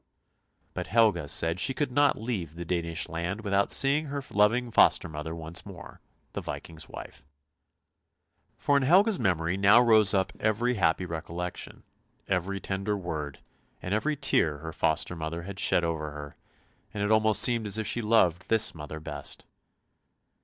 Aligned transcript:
"But 0.73 0.87
Helga 0.87 1.27
said 1.27 1.59
she 1.59 1.75
could 1.75 1.91
not 1.91 2.19
leave 2.19 2.55
the 2.55 2.65
Danish 2.65 3.07
land 3.07 3.41
without 3.41 3.69
seeing 3.69 4.07
her 4.07 4.23
loving 4.33 4.71
foster 4.71 5.07
mother 5.07 5.35
once 5.35 5.63
more, 5.63 6.01
the 6.33 6.41
Viking's 6.41 6.89
wife. 6.89 7.23
For 8.57 8.77
in 8.77 8.81
Helga's 8.81 9.19
memory 9.19 9.57
now 9.57 9.79
rose 9.79 10.15
up 10.15 10.33
every 10.39 10.73
happy 10.73 11.05
recollection, 11.05 11.83
every 12.27 12.59
tender 12.59 12.97
word, 12.97 13.41
and 13.79 13.93
every 13.93 14.15
tear 14.15 14.57
her 14.57 14.73
foster 14.73 15.15
mother 15.15 15.43
had 15.43 15.59
shed 15.59 15.83
over 15.83 16.09
her, 16.09 16.33
and 16.95 17.03
it 17.03 17.11
almost 17.11 17.39
seemed 17.43 17.67
as 17.67 17.77
if 17.77 17.85
she 17.85 18.01
loved 18.01 18.49
this 18.49 18.73
mother 18.73 18.99
best. 18.99 19.45